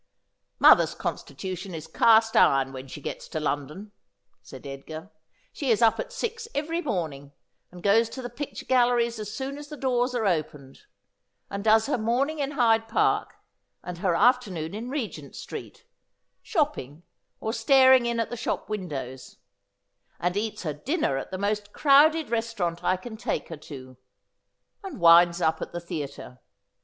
'Mother's 0.59 0.95
constitution 0.95 1.75
is 1.75 1.85
cast 1.85 2.35
iron 2.35 2.73
when 2.73 2.87
she 2.87 2.99
gets 3.01 3.27
to 3.27 3.39
London,' 3.39 3.91
said 4.41 4.65
Edgar.' 4.65 5.11
She 5.53 5.69
is 5.69 5.83
up 5.83 5.99
at 5.99 6.11
six 6.11 6.47
every 6.55 6.81
morning, 6.81 7.33
and 7.71 7.83
goes 7.83 8.09
to 8.09 8.23
the 8.23 8.29
picture 8.31 8.65
galleries 8.65 9.19
as 9.19 9.31
soon 9.31 9.59
as 9.59 9.67
the 9.67 9.77
doors 9.77 10.15
are 10.15 10.25
opened; 10.25 10.85
and 11.51 11.63
does 11.63 11.85
her 11.85 11.99
morning 11.99 12.39
in 12.39 12.53
Hyde 12.53 12.87
Park, 12.87 13.35
and 13.83 13.99
her 13.99 14.15
afternoon 14.15 14.73
in 14.73 14.89
Regent 14.89 15.35
Street, 15.35 15.85
shopping, 16.41 17.03
or 17.39 17.53
staring 17.53 18.07
in 18.07 18.19
at 18.19 18.31
the 18.31 18.35
shop 18.37 18.69
windows; 18.69 19.37
and 20.19 20.35
eats 20.35 20.63
her 20.63 20.73
dinner 20.73 21.17
at 21.17 21.29
the 21.29 21.37
most 21.37 21.73
crowded 21.73 22.31
restaurant 22.31 22.83
I 22.83 22.97
can 22.97 23.17
take 23.17 23.49
her 23.49 23.57
to; 23.57 23.97
and 24.83 24.99
winds 24.99 25.41
up 25.43 25.61
at 25.61 25.73
the 25.73 25.79
theatre. 25.79 26.39